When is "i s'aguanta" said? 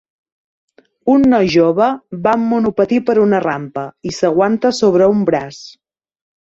4.13-4.77